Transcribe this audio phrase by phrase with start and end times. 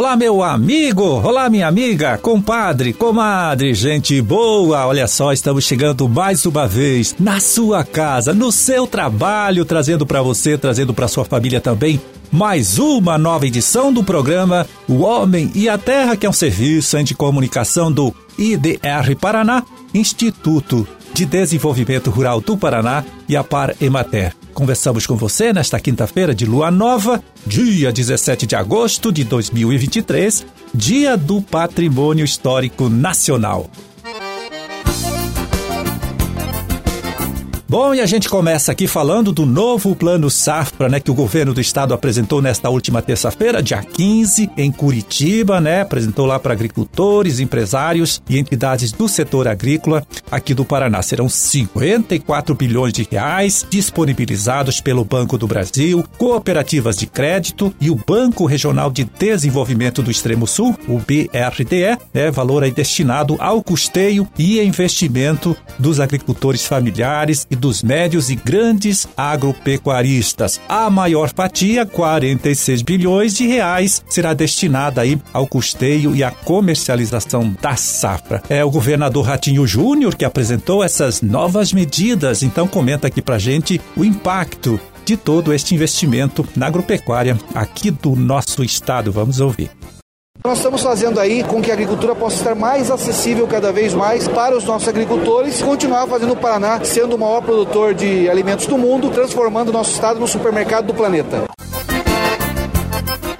[0.00, 1.04] Olá, meu amigo!
[1.04, 4.86] Olá, minha amiga, compadre, comadre, gente boa!
[4.86, 10.22] Olha só, estamos chegando mais uma vez na sua casa, no seu trabalho, trazendo para
[10.22, 12.00] você, trazendo para sua família também
[12.32, 17.04] mais uma nova edição do programa O Homem e a Terra, que é um serviço
[17.04, 19.62] de comunicação do IDR Paraná,
[19.92, 24.39] Instituto de Desenvolvimento Rural do Paraná e a Par Emater.
[24.52, 31.16] Conversamos com você nesta quinta-feira de lua nova, dia 17 de agosto de 2023, dia
[31.16, 33.70] do Patrimônio Histórico Nacional.
[37.70, 41.54] Bom, e a gente começa aqui falando do novo plano Safra, né, que o governo
[41.54, 45.82] do estado apresentou nesta última terça-feira, dia 15, em Curitiba, né?
[45.82, 51.00] Apresentou lá para agricultores, empresários e entidades do setor agrícola aqui do Paraná.
[51.00, 57.94] Serão 54 bilhões de reais disponibilizados pelo Banco do Brasil, cooperativas de crédito e o
[57.94, 64.26] Banco Regional de Desenvolvimento do Extremo Sul, o BRDE, é valor aí destinado ao custeio
[64.36, 70.60] e investimento dos agricultores familiares e dos médios e grandes agropecuaristas.
[70.68, 77.54] A maior fatia, 46 bilhões de reais, será destinada aí ao custeio e à comercialização
[77.60, 78.42] da safra.
[78.48, 83.80] É o governador Ratinho Júnior que apresentou essas novas medidas, então comenta aqui pra gente
[83.96, 89.12] o impacto de todo este investimento na agropecuária aqui do nosso estado.
[89.12, 89.79] Vamos ouvir.
[90.42, 94.26] Nós estamos fazendo aí com que a agricultura possa estar mais acessível cada vez mais
[94.26, 98.66] para os nossos agricultores e continuar fazendo o Paraná sendo o maior produtor de alimentos
[98.66, 101.44] do mundo, transformando o nosso estado no supermercado do planeta.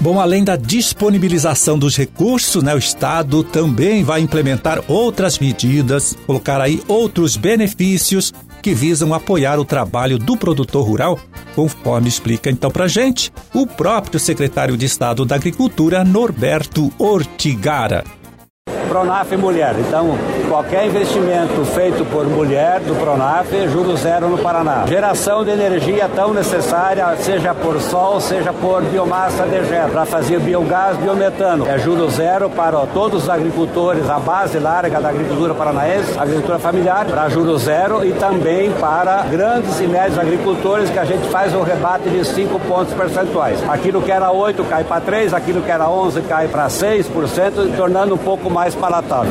[0.00, 6.60] Bom, além da disponibilização dos recursos, né, o Estado também vai implementar outras medidas, colocar
[6.60, 8.32] aí outros benefícios
[8.66, 11.20] que visam apoiar o trabalho do produtor rural,
[11.54, 18.02] conforme explica então para gente o próprio secretário de Estado da Agricultura, Norberto Ortigara.
[18.96, 19.74] Pronaf Mulher.
[19.78, 20.16] Então,
[20.48, 24.86] qualquer investimento feito por mulher do Pronaf, juro zero no Paraná.
[24.86, 30.96] Geração de energia tão necessária, seja por sol, seja por biomassa dejeto, para fazer biogás,
[30.96, 31.68] biometano.
[31.68, 37.04] É juro zero para todos os agricultores, a base larga da agricultura paranaense, agricultura familiar,
[37.04, 41.60] para juro zero e também para grandes e médios agricultores que a gente faz o
[41.60, 43.62] rebate de 5 pontos percentuais.
[43.68, 48.14] Aquilo que era 8 cai para 3, aquilo que era 11 cai para 6%, tornando
[48.14, 48.74] um pouco mais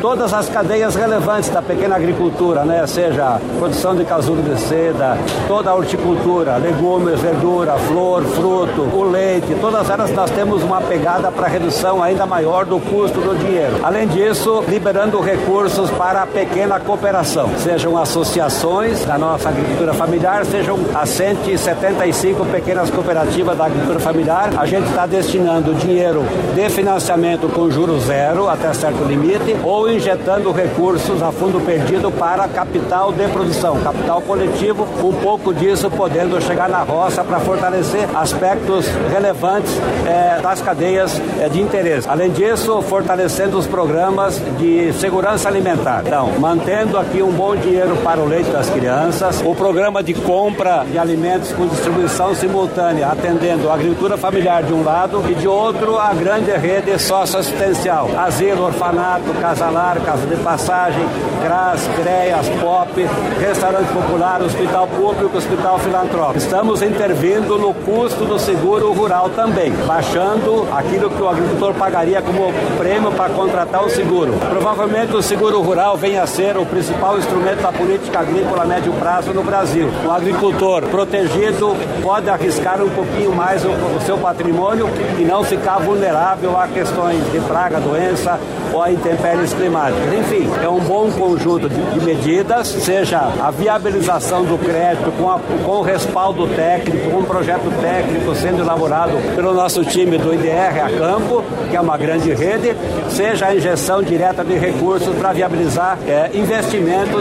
[0.01, 5.17] Todas as cadeias relevantes da pequena agricultura, né, seja produção de casulo de seda,
[5.47, 11.31] toda a horticultura, legumes, verdura, flor, fruto, o leite, todas elas nós temos uma pegada
[11.31, 13.79] para redução ainda maior do custo do dinheiro.
[13.81, 20.77] Além disso, liberando recursos para a pequena cooperação, sejam associações da nossa agricultura familiar, sejam
[20.93, 26.23] as 175 pequenas cooperativas da agricultura familiar, a gente está destinando dinheiro
[26.53, 32.47] de financiamento com juros zero até certo limite ou injetando recursos a fundo perdido para
[32.47, 38.85] capital de produção, capital coletivo, um pouco disso podendo chegar na roça para fortalecer aspectos
[39.11, 39.71] relevantes
[40.05, 42.07] é, das cadeias é, de interesse.
[42.07, 46.03] Além disso, fortalecendo os programas de segurança alimentar.
[46.05, 50.85] Então, mantendo aqui um bom dinheiro para o leite das crianças, o programa de compra
[50.89, 55.97] de alimentos com distribuição simultânea, atendendo a agricultura familiar de um lado e de outro
[55.97, 61.05] a grande rede socioassistencial, asilo, orfanato, Casalar, Casa de Passagem,
[61.43, 63.07] CRAS, CREAS, POP,
[63.39, 66.37] Restaurante Popular, Hospital Público, Hospital Filantrópico.
[66.37, 72.51] Estamos intervindo no custo do seguro rural também, baixando aquilo que o agricultor pagaria como
[72.77, 74.33] prêmio para contratar o seguro.
[74.49, 78.93] Provavelmente o seguro rural venha a ser o principal instrumento da política agrícola a médio
[78.93, 79.89] prazo no Brasil.
[80.05, 85.79] O agricultor protegido pode arriscar um pouquinho mais o, o seu patrimônio e não ficar
[85.79, 88.39] vulnerável a questões de praga, doença
[88.73, 90.13] ou a intempéries climáticas.
[90.13, 95.39] Enfim, é um bom conjunto de, de medidas, seja a viabilização do crédito com, a,
[95.39, 100.89] com respaldo técnico, com um projeto técnico sendo elaborado pelo nosso time do IDR a
[100.89, 102.75] campo, que é uma grande rede,
[103.09, 106.29] seja a injeção direta de recursos para viabilizar é,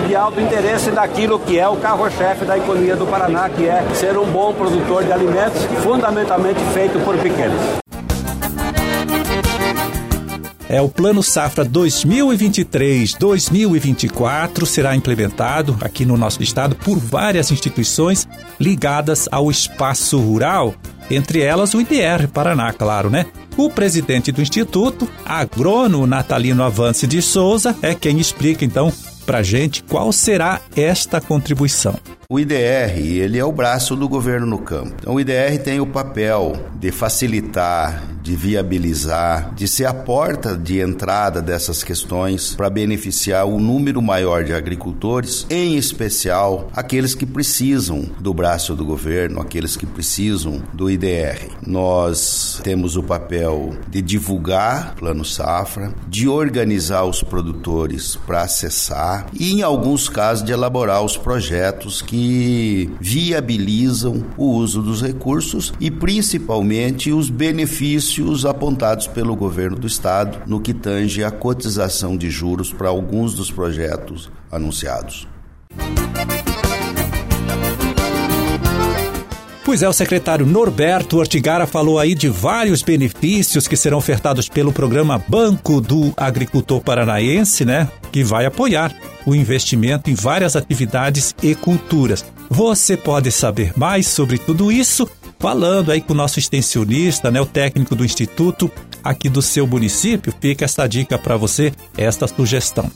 [0.06, 4.18] de alto interesse naquilo que é o carro-chefe da economia do Paraná, que é ser
[4.18, 7.83] um bom produtor de alimentos, fundamentalmente feito por pequenos.
[10.68, 18.26] É, o Plano Safra 2023-2024 será implementado aqui no nosso estado por várias instituições
[18.58, 20.74] ligadas ao espaço rural,
[21.10, 23.26] entre elas o IDR Paraná, claro, né?
[23.56, 28.92] O presidente do Instituto, agrônomo Natalino Avance de Souza, é quem explica então
[29.24, 31.94] para gente qual será esta contribuição.
[32.28, 34.94] O IDR, ele é o braço do governo no campo.
[34.98, 40.80] Então, o IDR tem o papel de facilitar, de viabilizar, de ser a porta de
[40.80, 48.06] entrada dessas questões para beneficiar o número maior de agricultores, em especial aqueles que precisam
[48.18, 51.50] do braço do governo, aqueles que precisam do IDR.
[51.66, 59.52] Nós temos o papel de divulgar Plano Safra, de organizar os produtores para acessar e,
[59.52, 67.12] em alguns casos, de elaborar os projetos que viabilizam o uso dos recursos e, principalmente,
[67.12, 68.13] os benefícios
[68.44, 73.50] apontados pelo governo do estado no que tange a cotização de juros para alguns dos
[73.50, 75.26] projetos anunciados.
[79.64, 84.72] Pois é, o secretário Norberto Ortigara falou aí de vários benefícios que serão ofertados pelo
[84.72, 87.88] programa Banco do Agricultor Paranaense, né?
[88.12, 88.94] Que vai apoiar
[89.24, 92.24] o investimento em várias atividades e culturas.
[92.50, 95.08] Você pode saber mais sobre tudo isso
[95.44, 98.70] falando aí com o nosso extensionista, né, o técnico do instituto
[99.04, 100.32] aqui do seu município.
[100.40, 102.90] Fica esta dica para você, esta sugestão.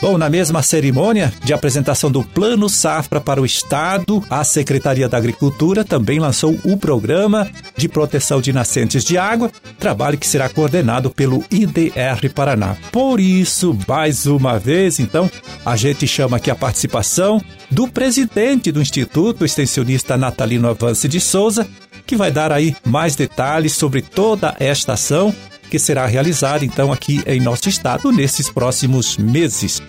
[0.00, 5.18] Bom, na mesma cerimônia de apresentação do Plano Safra para o Estado, a Secretaria da
[5.18, 11.10] Agricultura também lançou o Programa de Proteção de Nascentes de Água, trabalho que será coordenado
[11.10, 12.76] pelo IDR Paraná.
[12.92, 15.28] Por isso, mais uma vez, então,
[15.66, 21.66] a gente chama aqui a participação do presidente do Instituto, extensionista Natalino Avance de Souza,
[22.06, 25.34] que vai dar aí mais detalhes sobre toda esta ação
[25.68, 29.82] que será realizada então aqui em nosso estado nesses próximos meses.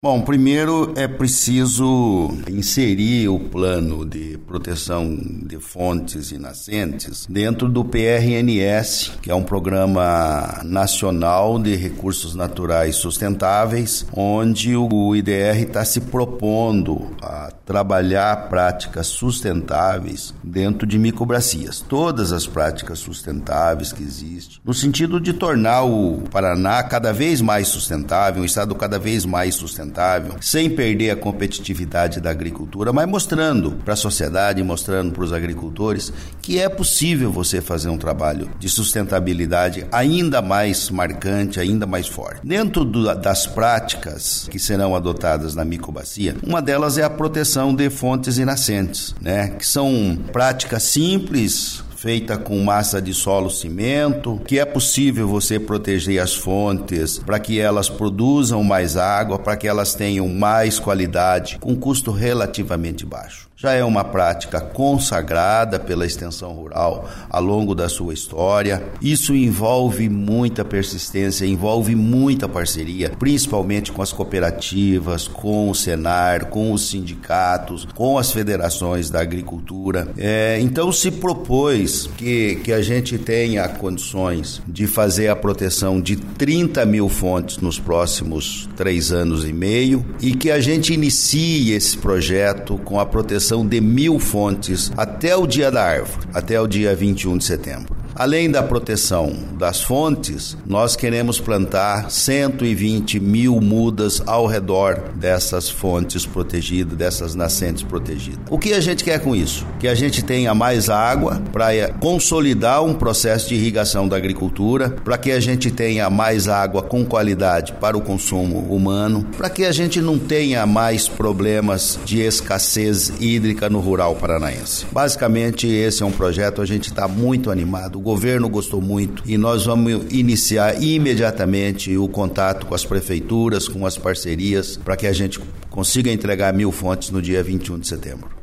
[0.00, 7.84] Bom, primeiro é preciso inserir o plano de proteção de fontes e nascentes dentro do
[7.84, 16.00] PRNS, que é um programa nacional de recursos naturais sustentáveis, onde o IDR está se
[16.00, 21.80] propondo a trabalhar práticas sustentáveis dentro de microbracias.
[21.80, 27.66] Todas as práticas sustentáveis que existem, no sentido de tornar o Paraná cada vez mais
[27.66, 33.08] sustentável, um estado cada vez mais sustentável sustentável, sem perder a competitividade da agricultura, mas
[33.08, 36.12] mostrando para a sociedade, mostrando para os agricultores
[36.42, 42.40] que é possível você fazer um trabalho de sustentabilidade ainda mais marcante, ainda mais forte.
[42.44, 47.88] Dentro do, das práticas que serão adotadas na microbacia, uma delas é a proteção de
[47.90, 49.48] fontes e nascentes, né?
[49.48, 56.22] Que são práticas simples, feita com massa de solo cimento, que é possível você proteger
[56.22, 61.74] as fontes para que elas produzam mais água, para que elas tenham mais qualidade, com
[61.74, 68.14] custo relativamente baixo já é uma prática consagrada pela extensão rural ao longo da sua
[68.14, 68.84] história.
[69.02, 76.72] Isso envolve muita persistência, envolve muita parceria, principalmente com as cooperativas, com o Senar, com
[76.72, 80.06] os sindicatos, com as federações da agricultura.
[80.16, 86.14] É, então se propôs que, que a gente tenha condições de fazer a proteção de
[86.14, 91.98] 30 mil fontes nos próximos três anos e meio e que a gente inicie esse
[91.98, 96.94] projeto com a proteção de mil fontes até o dia da árvore, até o dia
[96.94, 97.97] 21 de setembro.
[98.18, 106.26] Além da proteção das fontes, nós queremos plantar 120 mil mudas ao redor dessas fontes
[106.26, 108.40] protegidas, dessas nascentes protegidas.
[108.50, 109.64] O que a gente quer com isso?
[109.78, 115.16] Que a gente tenha mais água para consolidar um processo de irrigação da agricultura, para
[115.16, 119.70] que a gente tenha mais água com qualidade para o consumo humano, para que a
[119.70, 124.86] gente não tenha mais problemas de escassez hídrica no rural paranaense.
[124.90, 129.66] Basicamente, esse é um projeto, a gente está muito animado governo gostou muito e nós
[129.66, 135.38] vamos iniciar imediatamente o contato com as prefeituras, com as parcerias, para que a gente
[135.68, 138.37] consiga entregar mil fontes no dia 21 de setembro.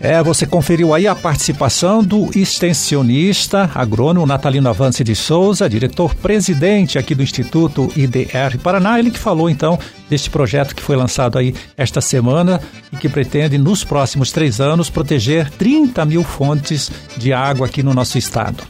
[0.00, 7.14] É, você conferiu aí a participação do extensionista agrônomo Natalino Avance de Souza, diretor-presidente aqui
[7.14, 9.78] do Instituto IDR Paraná, ele que falou então
[10.08, 14.88] deste projeto que foi lançado aí esta semana e que pretende nos próximos três anos
[14.88, 18.64] proteger 30 mil fontes de água aqui no nosso estado.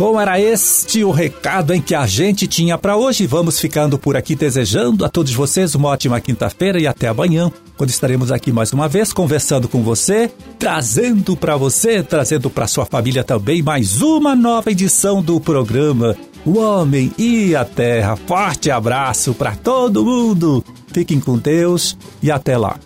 [0.00, 3.26] Bom, era este o recado em que a gente tinha para hoje.
[3.26, 7.90] Vamos ficando por aqui desejando a todos vocês uma ótima quinta-feira e até amanhã, quando
[7.90, 13.22] estaremos aqui mais uma vez conversando com você, trazendo para você, trazendo para sua família
[13.22, 16.16] também mais uma nova edição do programa
[16.46, 18.16] O Homem e a Terra.
[18.16, 20.64] Forte abraço para todo mundo.
[20.94, 22.78] Fiquem com Deus e até lá.